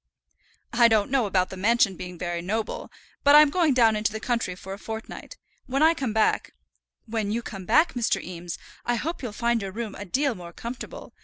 "I 0.73 0.87
don't 0.87 1.11
know 1.11 1.27
about 1.27 1.51
the 1.51 1.57
mansion 1.57 1.95
being 1.95 2.17
very 2.17 2.41
noble, 2.41 2.91
but 3.23 3.35
I'm 3.35 3.51
going 3.51 3.75
down 3.75 3.95
into 3.95 4.11
the 4.11 4.19
country 4.19 4.55
for 4.55 4.73
a 4.73 4.79
fortnight. 4.79 5.37
When 5.67 5.83
I 5.83 5.93
come 5.93 6.11
back" 6.11 6.55
"When 7.05 7.29
you 7.31 7.43
come 7.43 7.65
back, 7.67 7.93
Mr. 7.93 8.19
Eames, 8.19 8.57
I 8.83 8.95
hope 8.95 9.21
you'll 9.21 9.31
find 9.31 9.61
your 9.61 9.71
room 9.71 9.93
a 9.93 10.05
deal 10.05 10.33
more 10.33 10.53
comfortable. 10.53 11.13